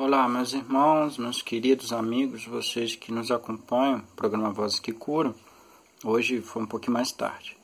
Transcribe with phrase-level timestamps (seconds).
[0.00, 5.34] Olá, meus irmãos, meus queridos amigos, vocês que nos acompanham, programa Vozes que Curam.
[6.04, 7.56] Hoje foi um pouquinho mais tarde.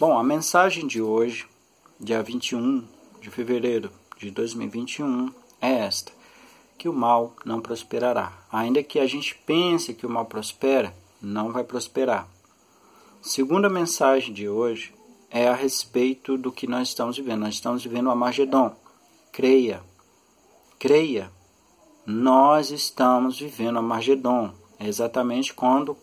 [0.00, 1.46] Bom, a mensagem de hoje,
[2.00, 2.84] dia 21
[3.20, 3.88] de fevereiro
[4.18, 6.10] de 2021, é esta:
[6.76, 8.32] que o mal não prosperará.
[8.50, 10.92] Ainda que a gente pense que o mal prospera,
[11.22, 12.26] não vai prosperar.
[13.22, 14.92] Segunda mensagem de hoje
[15.30, 17.42] é a respeito do que nós estamos vivendo.
[17.42, 18.74] Nós estamos vivendo o Amagedon.
[19.30, 19.84] Creia,
[20.80, 21.30] creia,
[22.06, 24.52] nós estamos vivendo a Margedon.
[24.78, 25.96] É exatamente quando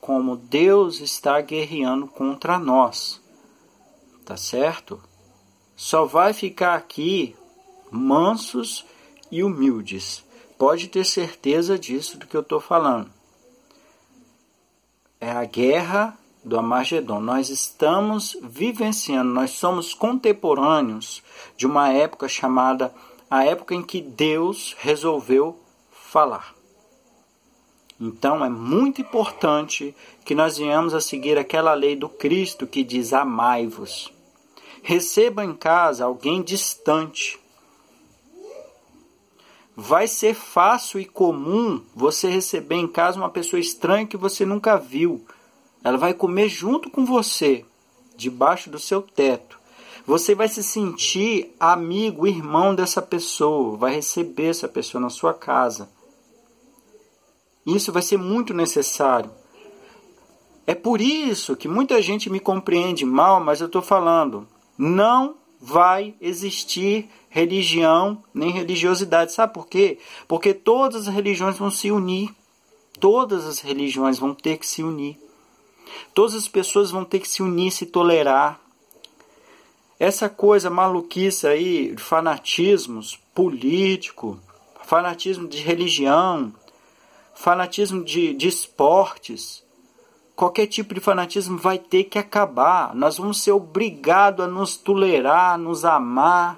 [0.00, 3.20] como Deus está guerreando contra nós.
[4.24, 5.00] Tá certo?
[5.76, 7.36] Só vai ficar aqui
[7.90, 8.84] mansos
[9.30, 10.24] e humildes.
[10.58, 13.10] Pode ter certeza disso do que eu estou falando.
[15.20, 17.20] É a guerra do Amagedon.
[17.20, 21.22] Nós estamos vivenciando, nós somos contemporâneos
[21.56, 22.92] de uma época chamada
[23.30, 25.58] a época em que Deus resolveu
[25.90, 26.54] falar.
[28.00, 29.94] Então é muito importante
[30.24, 34.12] que nós venhamos a seguir aquela lei do Cristo que diz: amai-vos.
[34.82, 37.38] Receba em casa alguém distante.
[39.76, 44.76] Vai ser fácil e comum você receber em casa uma pessoa estranha que você nunca
[44.76, 45.24] viu.
[45.84, 47.64] Ela vai comer junto com você,
[48.16, 49.57] debaixo do seu teto.
[50.08, 55.90] Você vai se sentir amigo, irmão dessa pessoa, vai receber essa pessoa na sua casa.
[57.66, 59.30] Isso vai ser muito necessário.
[60.66, 64.48] É por isso que muita gente me compreende mal, mas eu estou falando,
[64.78, 69.34] não vai existir religião nem religiosidade.
[69.34, 69.98] Sabe por quê?
[70.26, 72.34] Porque todas as religiões vão se unir.
[72.98, 75.18] Todas as religiões vão ter que se unir.
[76.14, 78.58] Todas as pessoas vão ter que se unir, se tolerar.
[79.98, 84.38] Essa coisa maluquice aí, fanatismos político,
[84.84, 86.52] fanatismo de religião,
[87.34, 89.64] fanatismo de, de esportes,
[90.36, 92.94] qualquer tipo de fanatismo vai ter que acabar.
[92.94, 96.56] Nós vamos ser obrigados a nos tolerar, a nos amar.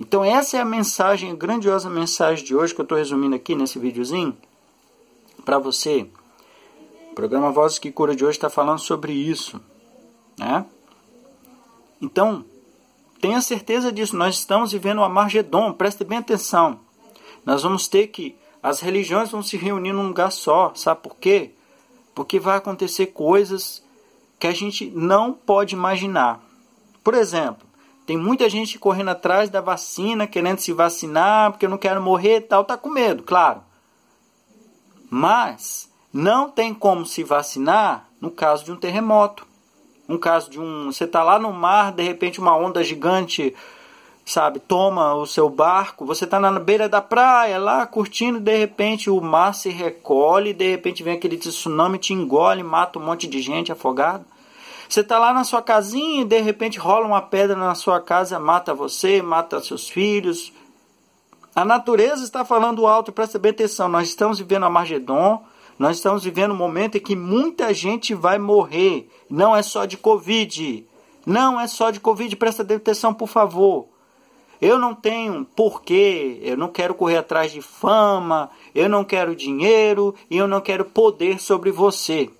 [0.00, 3.54] Então essa é a mensagem, a grandiosa mensagem de hoje que eu estou resumindo aqui
[3.54, 4.34] nesse videozinho
[5.44, 6.08] para você.
[7.10, 9.60] O programa Vozes que Cura de hoje está falando sobre isso,
[10.38, 10.64] né?
[12.00, 12.44] Então,
[13.20, 14.16] tenha certeza disso.
[14.16, 15.72] Nós estamos vivendo uma Margedon.
[15.72, 16.80] Preste bem atenção.
[17.44, 18.36] Nós vamos ter que.
[18.62, 20.72] As religiões vão se reunir num lugar só.
[20.74, 21.52] Sabe por quê?
[22.14, 23.84] Porque vai acontecer coisas
[24.38, 26.40] que a gente não pode imaginar.
[27.02, 27.66] Por exemplo,
[28.06, 32.36] tem muita gente correndo atrás da vacina, querendo se vacinar, porque eu não quero morrer
[32.36, 33.62] e tal, tá com medo, claro.
[35.08, 39.46] Mas não tem como se vacinar no caso de um terremoto
[40.08, 40.92] um caso de um.
[40.92, 43.54] Você está lá no mar, de repente uma onda gigante,
[44.24, 49.08] sabe, toma o seu barco, você está na beira da praia, lá curtindo, de repente
[49.08, 53.40] o mar se recolhe, de repente vem aquele tsunami, te engole, mata um monte de
[53.40, 54.24] gente afogado.
[54.88, 58.38] Você está lá na sua casinha e de repente rola uma pedra na sua casa,
[58.38, 60.52] mata você, mata seus filhos.
[61.54, 63.88] A natureza está falando alto, presta bem atenção.
[63.88, 65.42] Nós estamos vivendo a Margedon,
[65.78, 69.08] nós estamos vivendo um momento em que muita gente vai morrer.
[69.28, 70.86] Não é só de Covid.
[71.24, 72.34] Não é só de Covid.
[72.36, 73.86] Presta atenção, por favor.
[74.60, 80.14] Eu não tenho porquê, eu não quero correr atrás de fama, eu não quero dinheiro
[80.30, 82.30] e eu não quero poder sobre você.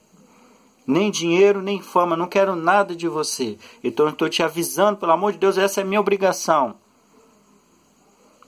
[0.87, 3.59] Nem dinheiro, nem fama, não quero nada de você.
[3.85, 6.77] Então eu estou te avisando, pelo amor de Deus, essa é minha obrigação.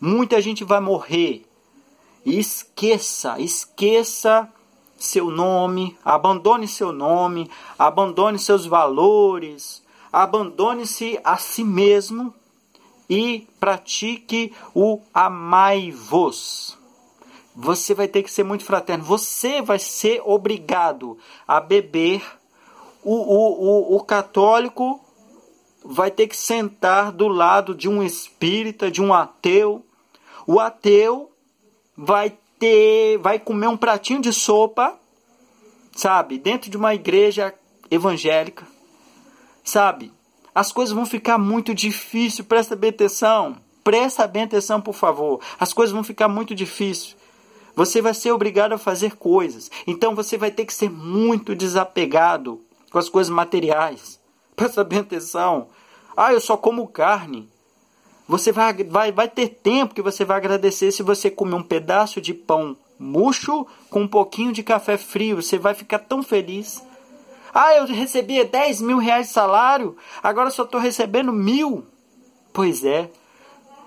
[0.00, 1.44] Muita gente vai morrer.
[2.24, 4.50] Esqueça, esqueça
[4.98, 9.82] seu nome, abandone seu nome, abandone seus valores,
[10.12, 12.34] abandone-se a si mesmo
[13.08, 16.76] e pratique o amai-vos.
[17.54, 19.02] Você vai ter que ser muito fraterno.
[19.04, 22.22] Você vai ser obrigado a beber.
[23.02, 25.00] O, o, o, o católico
[25.84, 29.84] vai ter que sentar do lado de um espírita, de um ateu.
[30.46, 31.32] O ateu
[31.96, 34.98] vai ter, vai comer um pratinho de sopa,
[35.94, 37.54] sabe, dentro de uma igreja
[37.90, 38.66] evangélica,
[39.64, 40.12] sabe?
[40.54, 43.56] As coisas vão ficar muito difíceis, presta bem atenção.
[43.88, 45.40] Presta bem atenção, por favor.
[45.58, 47.16] As coisas vão ficar muito difíceis.
[47.74, 49.70] Você vai ser obrigado a fazer coisas.
[49.86, 52.60] Então você vai ter que ser muito desapegado
[52.90, 54.20] com as coisas materiais.
[54.54, 55.68] Presta bem atenção.
[56.16, 57.48] Ah, eu só como carne.
[58.28, 62.20] Você vai, vai, vai ter tempo que você vai agradecer se você comer um pedaço
[62.20, 65.40] de pão murcho com um pouquinho de café frio.
[65.40, 66.82] Você vai ficar tão feliz.
[67.54, 71.86] Ah, eu recebia 10 mil reais de salário, agora só estou recebendo mil.
[72.52, 73.10] Pois é.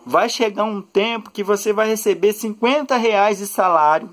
[0.04, 4.10] Vai chegar um tempo que você vai receber 50 reais de salário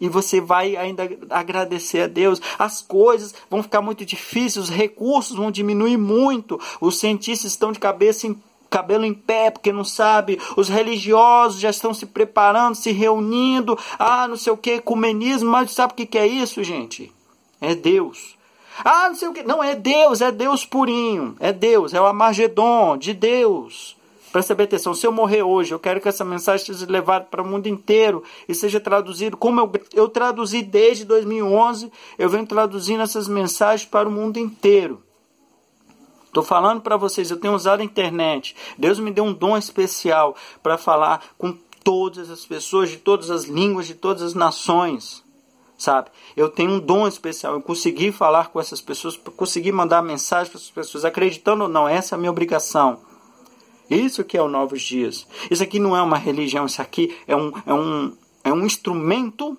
[0.00, 2.40] e você vai ainda agradecer a Deus.
[2.58, 6.60] As coisas vão ficar muito difíceis, os recursos vão diminuir muito.
[6.80, 8.34] Os cientistas estão de cabeça em
[8.68, 10.38] cabelo em pé, porque não sabe.
[10.56, 13.78] Os religiosos já estão se preparando, se reunindo.
[13.98, 15.50] Ah, não sei o que, ecumenismo.
[15.50, 17.12] Mas sabe o que, é isso, gente?
[17.60, 18.36] É Deus.
[18.84, 19.42] Ah, não sei o que.
[19.42, 21.36] Não, é Deus, é Deus purinho.
[21.40, 23.96] É Deus, é o Amargedon de Deus.
[24.30, 27.42] Presta bem atenção, se eu morrer hoje, eu quero que essa mensagem seja levada para
[27.42, 33.02] o mundo inteiro e seja traduzido, como eu, eu traduzi desde 2011, eu venho traduzindo
[33.02, 35.02] essas mensagens para o mundo inteiro.
[36.38, 38.54] Estou falando para vocês, eu tenho usado a internet.
[38.78, 41.52] Deus me deu um dom especial para falar com
[41.82, 45.24] todas as pessoas de todas as línguas, de todas as nações.
[45.76, 46.10] Sabe?
[46.36, 47.54] Eu tenho um dom especial.
[47.54, 51.88] Eu consegui falar com essas pessoas, consegui mandar mensagem para essas pessoas, acreditando ou não,
[51.88, 53.00] essa é a minha obrigação.
[53.90, 55.26] Isso que é o Novos Dias.
[55.50, 59.58] Isso aqui não é uma religião, isso aqui é um, é um, é um instrumento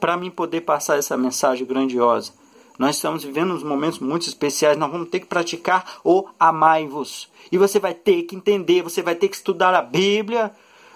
[0.00, 2.39] para mim poder passar essa mensagem grandiosa.
[2.80, 7.28] Nós estamos vivendo uns momentos muito especiais, nós vamos ter que praticar o amai-vos.
[7.52, 10.50] E você vai ter que entender, você vai ter que estudar a Bíblia,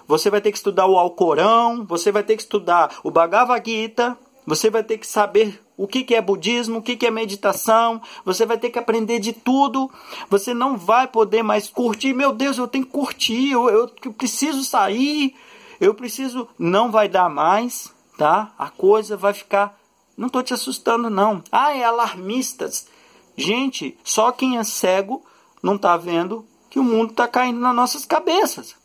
[0.07, 4.17] você vai ter que estudar o Alcorão, você vai ter que estudar o Bhagavad Gita,
[4.47, 8.01] você vai ter que saber o que, é budismo, o que, é meditação.
[8.25, 9.87] Você vai ter que aprender de tudo.
[10.27, 12.15] Você não vai poder mais curtir.
[12.15, 13.51] Meu Deus, eu tenho que curtir.
[13.51, 15.35] Eu, eu, eu preciso sair.
[15.79, 16.47] Eu preciso.
[16.57, 18.51] Não vai dar mais, tá?
[18.57, 19.84] A coisa vai ficar.
[20.17, 21.43] Não estou te assustando, não.
[21.51, 22.87] Ah, é alarmistas.
[23.35, 25.23] Gente, só quem é cego
[25.61, 28.75] não está vendo que o mundo está caindo nas nossas cabeças.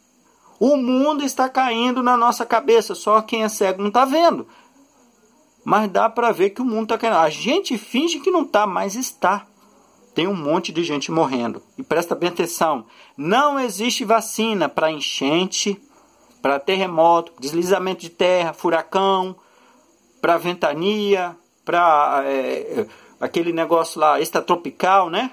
[0.59, 2.95] O mundo está caindo na nossa cabeça.
[2.95, 4.47] Só quem é cego não está vendo
[5.65, 7.17] mas dá para ver que o mundo está caindo.
[7.17, 9.47] A gente finge que não está, mas está.
[10.15, 11.63] Tem um monte de gente morrendo.
[11.79, 12.87] E presta bem atenção:
[13.17, 15.81] não existe vacina para enchente,
[16.43, 19.37] para terremoto, deslizamento de terra, furacão,
[20.21, 22.87] para ventania, para é,
[23.21, 25.33] aquele negócio lá extratropical, né?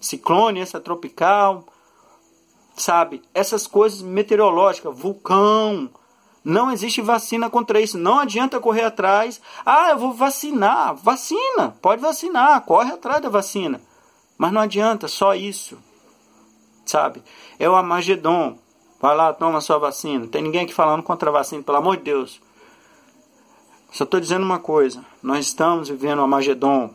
[0.00, 1.64] Ciclone extratropical,
[2.76, 3.22] sabe?
[3.34, 5.90] Essas coisas meteorológicas, vulcão,
[6.44, 7.98] não existe vacina contra isso.
[7.98, 9.40] Não adianta correr atrás.
[9.64, 10.94] Ah, eu vou vacinar.
[10.96, 11.76] Vacina.
[11.82, 12.62] Pode vacinar.
[12.62, 13.80] Corre atrás da vacina.
[14.38, 15.78] Mas não adianta só isso.
[16.86, 17.22] Sabe?
[17.58, 18.58] É o Amagedon.
[19.00, 20.26] Vai lá, toma sua vacina.
[20.26, 22.40] Tem ninguém aqui falando contra a vacina, pelo amor de Deus.
[23.92, 25.04] Só estou dizendo uma coisa.
[25.22, 26.94] Nós estamos vivendo o Amagedon.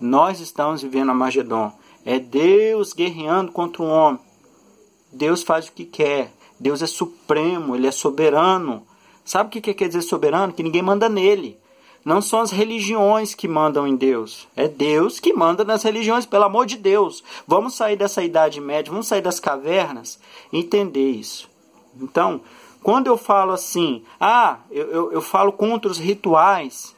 [0.00, 1.72] Nós estamos vivendo o Amagedon.
[2.04, 4.20] É Deus guerreando contra o homem.
[5.12, 6.32] Deus faz o que quer.
[6.58, 8.86] Deus é supremo, ele é soberano.
[9.24, 10.52] Sabe o que quer dizer soberano?
[10.52, 11.58] Que ninguém manda nele.
[12.04, 14.46] Não são as religiões que mandam em Deus.
[14.54, 17.24] É Deus que manda nas religiões, pelo amor de Deus.
[17.48, 20.20] Vamos sair dessa Idade Média, vamos sair das cavernas
[20.52, 21.50] e entender isso.
[22.00, 22.40] Então,
[22.86, 26.94] quando eu falo assim, ah, eu, eu, eu falo contra os rituais.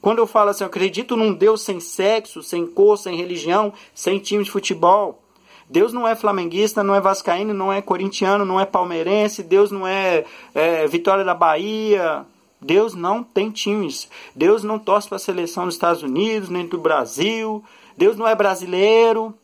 [0.00, 4.20] Quando eu falo assim, eu acredito num Deus sem sexo, sem cor, sem religião, sem
[4.20, 5.20] time de futebol.
[5.68, 9.84] Deus não é flamenguista, não é vascaíno, não é corintiano, não é palmeirense, Deus não
[9.84, 10.24] é,
[10.54, 12.24] é Vitória da Bahia.
[12.60, 14.08] Deus não tem times.
[14.32, 17.64] Deus não torce para a seleção dos Estados Unidos, nem do Brasil.
[17.96, 19.34] Deus não é brasileiro.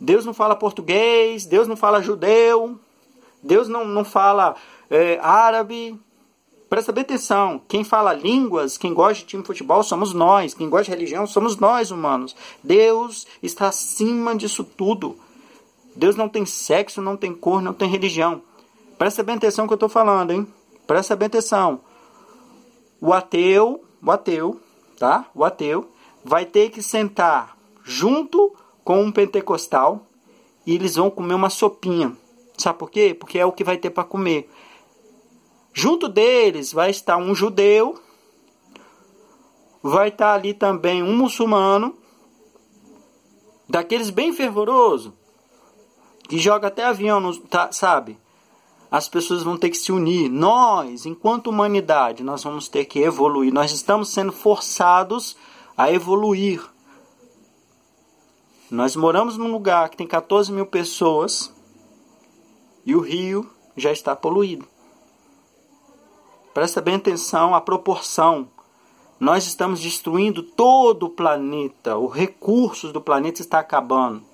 [0.00, 1.44] Deus não fala português.
[1.44, 2.78] Deus não fala judeu.
[3.42, 4.54] Deus não, não fala
[4.90, 5.98] é, árabe.
[6.68, 7.60] Presta bem atenção.
[7.68, 10.54] Quem fala línguas, quem gosta de time de futebol, somos nós.
[10.54, 12.36] Quem gosta de religião, somos nós, humanos.
[12.62, 15.18] Deus está acima disso tudo.
[15.96, 18.42] Deus não tem sexo, não tem cor, não tem religião.
[18.96, 20.46] Presta bem atenção que eu estou falando, hein?
[20.86, 21.80] Presta bem atenção.
[23.00, 24.60] O ateu, o ateu,
[24.98, 25.26] tá?
[25.34, 25.90] O ateu
[26.24, 28.54] vai ter que sentar junto
[28.84, 30.06] com um pentecostal
[30.66, 32.16] e eles vão comer uma sopinha.
[32.60, 33.14] Sabe por quê?
[33.14, 34.50] Porque é o que vai ter para comer.
[35.72, 38.00] Junto deles vai estar um judeu,
[39.82, 41.96] vai estar ali também um muçulmano,
[43.68, 45.14] daqueles bem fervoroso,
[46.28, 48.18] que joga até avião, no, tá, sabe?
[48.90, 50.28] As pessoas vão ter que se unir.
[50.28, 53.52] Nós, enquanto humanidade, nós vamos ter que evoluir.
[53.52, 55.36] Nós estamos sendo forçados
[55.76, 56.60] a evoluir.
[58.68, 61.54] Nós moramos num lugar que tem 14 mil pessoas
[62.90, 64.66] e o rio já está poluído.
[66.52, 68.48] Presta bem atenção à proporção.
[69.20, 71.96] Nós estamos destruindo todo o planeta.
[71.96, 74.24] Os recursos do planeta está acabando.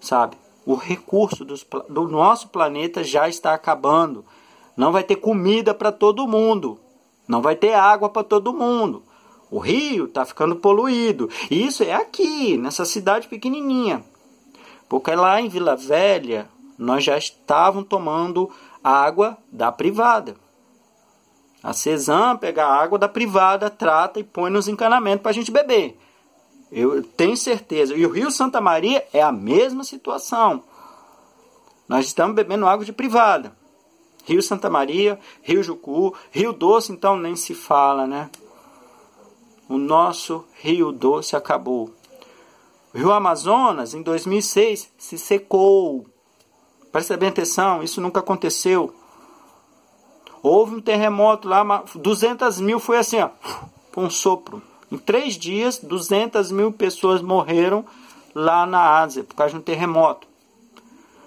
[0.00, 0.38] Sabe?
[0.64, 4.24] O recurso dos, do nosso planeta já está acabando.
[4.74, 6.80] Não vai ter comida para todo mundo.
[7.28, 9.02] Não vai ter água para todo mundo.
[9.50, 11.28] O rio está ficando poluído.
[11.50, 14.02] Isso é aqui, nessa cidade pequenininha.
[14.88, 18.50] Porque lá em Vila Velha, nós já estavam tomando
[18.82, 20.36] água da privada.
[21.62, 25.50] A Cesam pega a água da privada, trata e põe nos encanamentos para a gente
[25.50, 25.98] beber.
[26.70, 27.94] Eu tenho certeza.
[27.94, 30.62] E o Rio Santa Maria é a mesma situação.
[31.88, 33.56] Nós estamos bebendo água de privada.
[34.24, 38.30] Rio Santa Maria, Rio Jucu, Rio Doce, então nem se fala, né?
[39.68, 41.90] O nosso Rio Doce acabou.
[42.92, 46.06] O Rio Amazonas, em 2006, se secou.
[46.92, 48.94] Presta bem atenção, isso nunca aconteceu.
[50.42, 53.30] Houve um terremoto lá, 200 mil foi assim, ó,
[53.96, 54.62] um sopro.
[54.90, 57.84] Em três dias, 200 mil pessoas morreram
[58.34, 60.26] lá na Ásia por causa de um terremoto.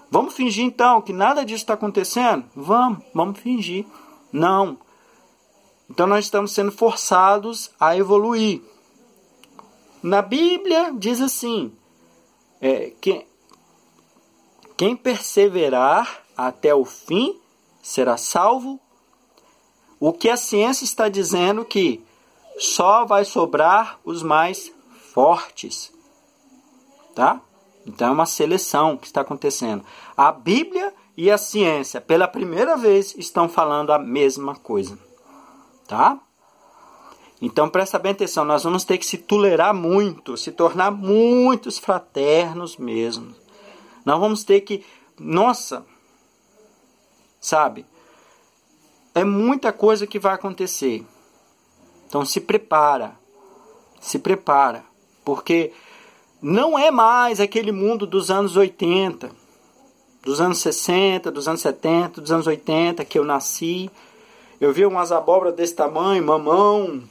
[0.10, 2.44] Vamos fingir então que nada disso está acontecendo?
[2.56, 3.86] Vamos, vamos fingir.
[4.32, 4.78] Não.
[5.90, 8.62] Então nós estamos sendo forçados a evoluir.
[10.02, 11.72] Na Bíblia diz assim:
[12.60, 13.26] é, que,
[14.82, 17.40] quem perseverar até o fim
[17.84, 18.80] será salvo.
[20.00, 22.04] O que a ciência está dizendo que
[22.58, 24.74] só vai sobrar os mais
[25.14, 25.94] fortes.
[27.14, 27.40] Tá?
[27.86, 29.86] Então é uma seleção que está acontecendo.
[30.18, 34.98] A Bíblia e a ciência, pela primeira vez, estão falando a mesma coisa.
[35.88, 36.20] Tá?
[37.40, 42.78] Então presta bem atenção, nós vamos ter que se tolerar muito, se tornar muitos fraternos
[42.78, 43.40] mesmo.
[44.06, 44.84] Nós vamos ter que,
[45.20, 45.86] nossa,
[47.40, 47.86] sabe?
[49.14, 51.06] É muita coisa que vai acontecer.
[52.08, 53.16] Então se prepara,
[54.00, 54.84] se prepara,
[55.24, 55.72] porque
[56.42, 59.32] não é mais aquele mundo dos anos 80,
[60.22, 63.90] dos anos 60, dos anos 70, dos anos 80 que eu nasci.
[64.60, 67.04] Eu vi umas abóboras desse tamanho, mamão,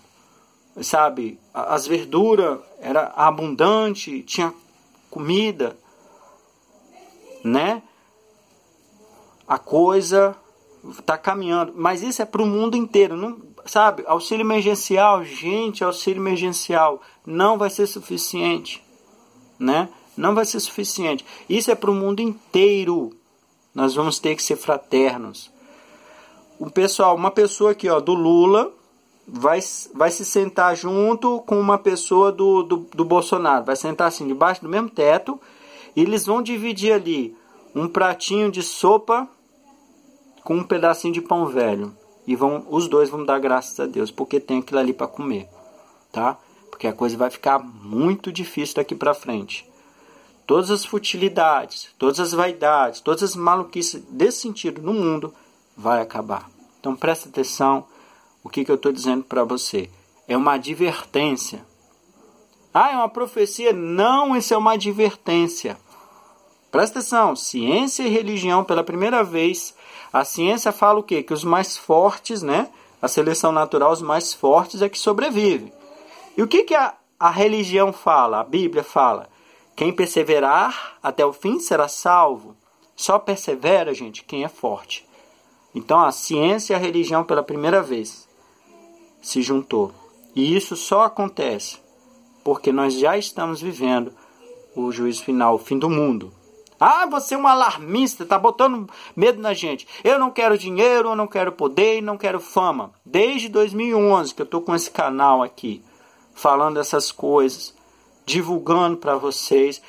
[0.82, 1.38] sabe?
[1.52, 4.54] As verduras era abundante, tinha
[5.10, 5.76] comida,
[7.44, 7.82] né?
[9.46, 10.36] A coisa
[10.98, 16.22] está caminhando, mas isso é para o mundo inteiro, não, sabe, auxílio emergencial, gente, auxílio
[16.22, 18.82] emergencial não vai ser suficiente,
[19.58, 19.88] né?
[20.16, 21.24] Não vai ser suficiente.
[21.48, 23.10] Isso é para o mundo inteiro.
[23.74, 25.50] Nós vamos ter que ser fraternos.
[26.58, 28.70] O pessoal, uma pessoa aqui, ó, do Lula,
[29.26, 29.60] vai,
[29.94, 33.64] vai se sentar junto com uma pessoa do, do, do Bolsonaro.
[33.64, 35.40] Vai sentar assim, debaixo do mesmo teto.
[35.96, 37.36] Eles vão dividir ali
[37.74, 39.28] um pratinho de sopa
[40.44, 41.94] com um pedacinho de pão velho
[42.26, 45.48] e vão os dois vão dar graças a Deus porque tem aquilo ali para comer,
[46.12, 46.38] tá?
[46.70, 49.68] Porque a coisa vai ficar muito difícil daqui para frente.
[50.46, 55.32] Todas as futilidades, todas as vaidades, todas as maluquices desse sentido no mundo
[55.76, 56.50] vai acabar.
[56.80, 57.84] Então presta atenção
[58.42, 59.90] o que, que eu estou dizendo para você.
[60.26, 61.64] É uma advertência.
[62.72, 63.72] Ah, é uma profecia?
[63.72, 65.76] Não, isso é uma advertência.
[66.70, 69.74] Presta atenção, ciência e religião pela primeira vez
[70.12, 71.22] a ciência fala o quê?
[71.22, 72.68] Que os mais fortes, né?
[73.00, 75.72] A seleção natural, os mais fortes é que sobrevivem.
[76.36, 78.40] E o que, que a, a religião fala?
[78.40, 79.28] A Bíblia fala?
[79.76, 82.56] Quem perseverar até o fim será salvo.
[82.96, 85.08] Só persevera, gente, quem é forte.
[85.74, 88.28] Então a ciência e a religião pela primeira vez
[89.22, 89.92] se juntou.
[90.34, 91.78] E isso só acontece
[92.50, 94.12] porque nós já estamos vivendo
[94.74, 96.32] o juízo final, o fim do mundo.
[96.80, 99.86] Ah, você é um alarmista, tá botando medo na gente.
[100.02, 102.90] Eu não quero dinheiro, eu não quero poder, não quero fama.
[103.06, 105.80] Desde 2011 que eu tô com esse canal aqui,
[106.34, 107.72] falando essas coisas,
[108.26, 109.80] divulgando para vocês,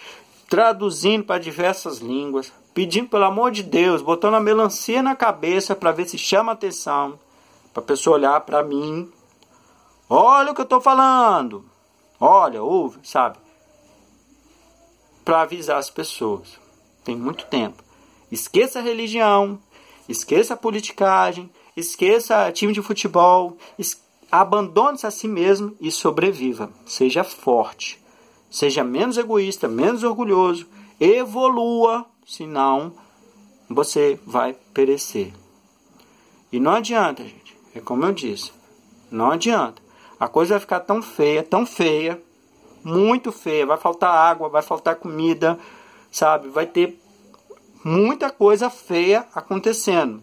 [0.47, 5.91] traduzindo para diversas línguas, pedindo pelo amor de Deus, botando a melancia na cabeça para
[5.91, 7.17] ver se chama atenção,
[7.73, 9.11] para pessoa olhar para mim.
[10.07, 11.70] Olha o que eu tô falando.
[12.23, 13.39] Olha, ouve, sabe?
[15.25, 16.61] Para avisar as pessoas
[17.03, 17.83] tem muito tempo.
[18.31, 19.59] Esqueça a religião,
[20.07, 23.57] esqueça a politicagem, esqueça time de futebol,
[24.31, 26.71] abandone-se a si mesmo e sobreviva.
[26.85, 27.99] Seja forte,
[28.49, 30.67] seja menos egoísta, menos orgulhoso,
[30.99, 32.93] evolua, senão
[33.69, 35.33] você vai perecer.
[36.51, 37.57] E não adianta, gente.
[37.73, 38.51] É como eu disse,
[39.09, 39.81] não adianta.
[40.21, 42.21] A coisa vai ficar tão feia, tão feia,
[42.83, 43.65] muito feia.
[43.65, 45.57] Vai faltar água, vai faltar comida,
[46.11, 46.47] sabe?
[46.49, 47.01] Vai ter
[47.83, 50.21] muita coisa feia acontecendo.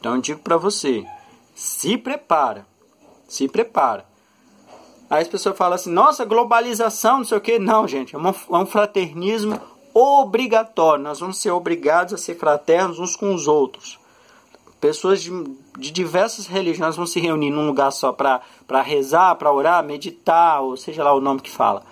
[0.00, 1.06] Então eu digo para você,
[1.54, 2.66] se prepara,
[3.28, 4.04] se prepara.
[5.08, 7.60] Aí as pessoas falam assim, nossa, globalização, não sei o que.
[7.60, 9.60] Não, gente, é, é um fraternismo
[9.94, 11.04] obrigatório.
[11.04, 13.96] Nós vamos ser obrigados a ser fraternos uns com os outros.
[14.80, 15.30] Pessoas de,
[15.76, 20.76] de diversas religiões vão se reunir num lugar só para rezar, para orar, meditar, ou
[20.76, 21.82] seja lá o nome que fala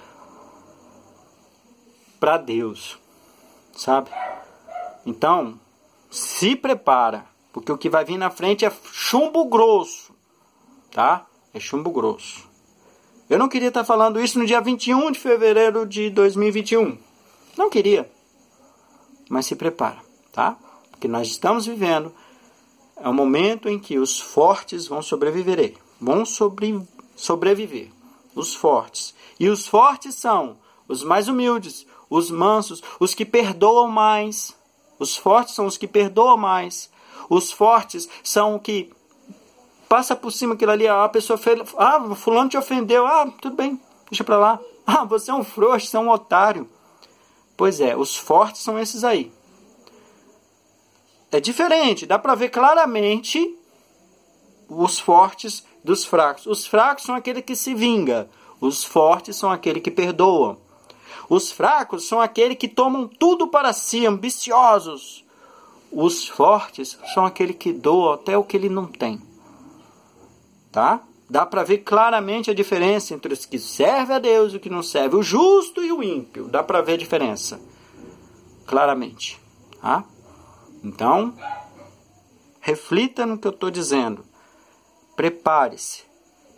[2.24, 2.98] para Deus,
[3.76, 4.08] sabe?
[5.04, 5.60] Então,
[6.10, 10.14] se prepara, porque o que vai vir na frente é chumbo grosso,
[10.90, 11.26] tá?
[11.52, 12.48] É chumbo grosso.
[13.28, 16.96] Eu não queria estar falando isso no dia 21 de fevereiro de 2021.
[17.58, 18.10] Não queria.
[19.28, 19.98] Mas se prepara,
[20.32, 20.56] tá?
[20.90, 22.10] Porque nós estamos vivendo
[22.96, 25.76] é um momento em que os fortes vão sobreviver.
[26.00, 26.80] Vão sobre,
[27.16, 27.90] sobreviver.
[28.34, 29.14] Os fortes.
[29.38, 30.56] E os fortes são
[30.88, 34.54] os mais humildes, os mansos, os que perdoam mais.
[34.98, 36.90] Os fortes são os que perdoam mais.
[37.28, 38.92] Os fortes são o que
[39.88, 43.80] passa por cima aquilo ali, a pessoa fez, ah, fulano te ofendeu, ah, tudo bem,
[44.10, 44.60] deixa pra lá.
[44.86, 46.68] Ah, você é um frouxo, você é um otário.
[47.56, 49.32] Pois é, os fortes são esses aí.
[51.34, 53.58] É diferente, dá para ver claramente
[54.68, 56.46] os fortes dos fracos.
[56.46, 60.56] Os fracos são aquele que se vinga, os fortes são aquele que perdoam.
[61.28, 65.24] Os fracos são aqueles que tomam tudo para si, ambiciosos.
[65.90, 69.20] Os fortes são aquele que doa até o que ele não tem.
[70.70, 71.00] Tá?
[71.28, 74.70] Dá para ver claramente a diferença entre os que servem a Deus e o que
[74.70, 76.46] não serve, o justo e o ímpio.
[76.46, 77.60] Dá para ver a diferença.
[78.64, 79.36] Claramente.
[79.80, 80.04] Tá?
[80.84, 81.34] Então,
[82.60, 84.22] reflita no que eu estou dizendo.
[85.16, 86.04] Prepare-se.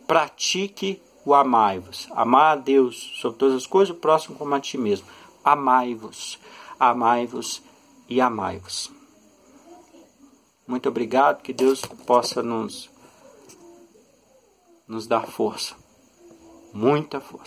[0.05, 2.09] Pratique o amai-vos.
[2.11, 5.07] Amar a Deus sobre todas as coisas, o próximo como a ti mesmo.
[5.45, 6.41] Amai-vos.
[6.79, 7.63] Amai-vos
[8.09, 8.91] e amai-vos.
[10.67, 11.41] Muito obrigado.
[11.41, 12.91] Que Deus possa nos,
[14.89, 15.77] nos dar força.
[16.73, 17.45] Muita força.